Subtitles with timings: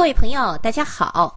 [0.00, 1.36] 各位朋友，大家好。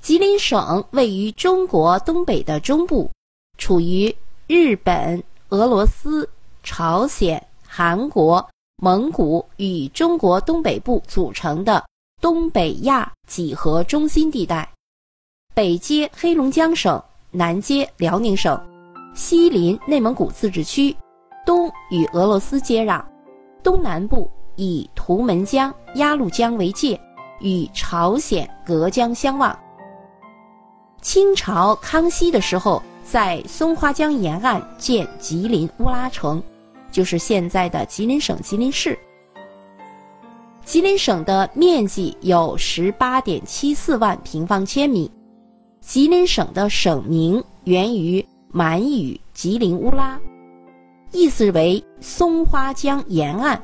[0.00, 3.10] 吉林省位于中国东北的中部，
[3.58, 6.26] 处于日本、俄罗斯、
[6.62, 11.84] 朝鲜、韩国、蒙古与中国东北部组成的
[12.22, 14.66] 东北亚几何中心地带，
[15.54, 16.98] 北接黑龙江省，
[17.30, 18.58] 南接辽宁省，
[19.14, 20.96] 西临内蒙古自治区，
[21.44, 23.04] 东与俄罗斯接壤，
[23.62, 26.98] 东南部以图们江、鸭绿江为界。
[27.44, 29.56] 与朝鲜隔江相望。
[31.02, 36.42] 清朝康熙的时候，在松花江沿岸建吉林乌拉城，
[36.90, 38.98] 就是现在的吉林省吉林市。
[40.64, 45.10] 吉林省的面积有十八点七四万平方千米。
[45.82, 50.18] 吉林省的省名源于满语“吉林乌拉”，
[51.12, 53.62] 意思为松花江沿岸，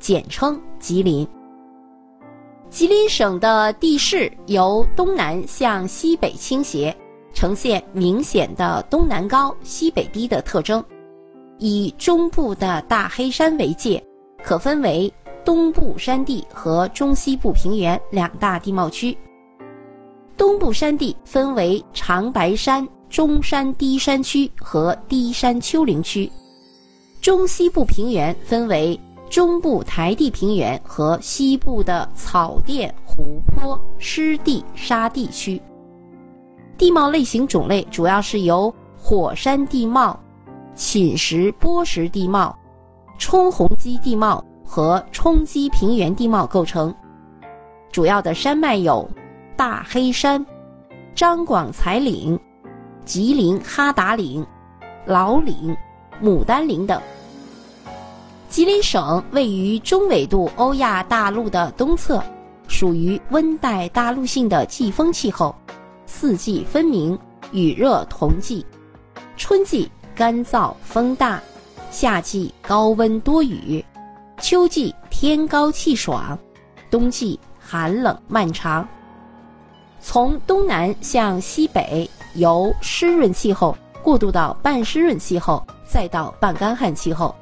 [0.00, 1.24] 简称吉林。
[2.70, 6.96] 吉林省的地势由东南向西北倾斜，
[7.34, 10.82] 呈现明显的东南高、西北低的特征。
[11.58, 14.02] 以中部的大黑山为界，
[14.44, 15.12] 可分为
[15.44, 19.18] 东部山地和中西部平原两大地貌区。
[20.36, 26.30] 东部山地分为长白山中山低山区和低山丘陵区，
[27.20, 28.98] 中西部平原分为。
[29.30, 35.62] 中部台地平原和西部的草甸、湖泊、湿地、沙地区，
[36.76, 40.18] 地貌类型种类主要是由火山地貌、
[40.74, 42.58] 侵蚀剥蚀地貌、
[43.18, 46.92] 冲洪积地貌和冲积平原地貌构成。
[47.92, 49.08] 主要的山脉有
[49.56, 50.44] 大黑山、
[51.14, 52.36] 张广才岭、
[53.04, 54.44] 吉林哈达岭、
[55.06, 55.76] 老岭、
[56.20, 57.00] 牡丹岭等。
[58.50, 62.20] 吉林省位于中纬度欧亚大陆的东侧，
[62.66, 65.54] 属于温带大陆性的季风气候，
[66.04, 67.16] 四季分明，
[67.52, 68.66] 雨热同季。
[69.36, 71.40] 春季干燥风大，
[71.92, 73.82] 夏季高温多雨，
[74.40, 76.36] 秋季天高气爽，
[76.90, 78.86] 冬季寒冷漫长。
[80.00, 87.32] 从东南向西北，由湿润气候过渡到半湿润气候，再到半干旱气候。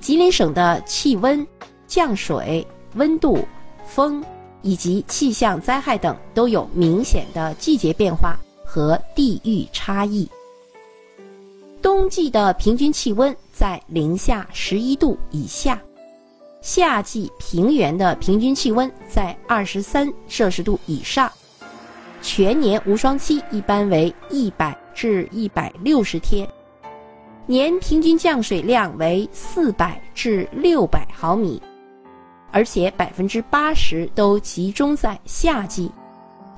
[0.00, 1.46] 吉林省的气温、
[1.86, 3.44] 降水、温度、
[3.86, 4.24] 风
[4.62, 10.28] 以及气象灾害等都有明显的季节变化和地域差异。
[11.80, 15.80] 冬季的平均气温在零下十一度以下，
[16.60, 21.30] 夏季平原的平均气温在二十三摄氏度以上，
[22.20, 26.48] 全年无霜期一般为一百至一百六十天。
[27.50, 31.60] 年平均降水量为四百至六百毫米，
[32.52, 35.90] 而且百分之八十都集中在夏季，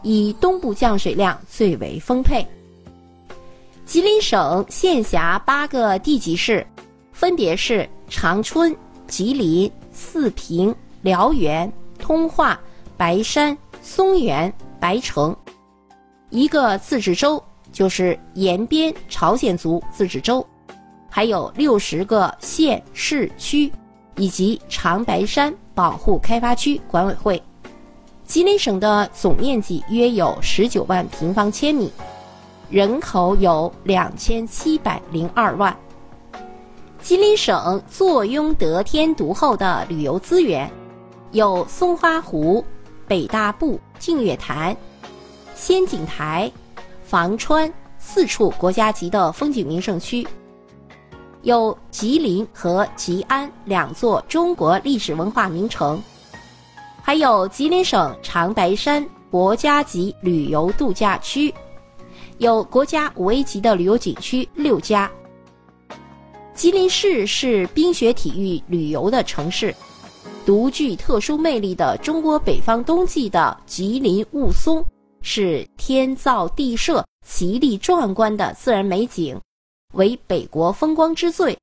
[0.02, 2.44] 以东部降水量最为丰沛。
[3.86, 6.66] 吉林省县辖八个地级市，
[7.12, 8.76] 分别是长春、
[9.06, 12.58] 吉林、四平、辽源、通化、
[12.96, 15.36] 白山、松原、白城，
[16.30, 17.40] 一个自治州
[17.70, 20.44] 就是延边朝鲜族自治州。
[21.10, 23.70] 还有六十个县市区，
[24.16, 27.42] 以及长白山保护开发区管委会。
[28.24, 31.92] 吉林省的总面积约有十九万平方千米，
[32.70, 35.76] 人口有两千七百零二万。
[37.02, 40.70] 吉林省坐拥得天独厚的旅游资源，
[41.32, 42.64] 有松花湖、
[43.08, 44.76] 北大埠、净月潭、
[45.56, 46.50] 仙景台、
[47.02, 50.24] 房川四处国家级的风景名胜区。
[51.42, 56.02] 有吉林和吉安两座中国历史文化名城，
[57.02, 61.52] 还有吉林省长白山国家级旅游度假区，
[62.38, 65.10] 有国家五 A 级的旅游景区六家。
[66.52, 69.74] 吉林市是冰雪体育旅游的城市，
[70.44, 74.84] 独具特殊魅力的中国北方冬季的吉林雾凇
[75.22, 79.40] 是天造地设、奇丽壮观的自然美景。
[79.92, 81.58] 为北国风光之最，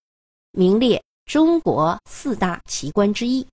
[0.52, 3.46] 名列中国四大奇观之一。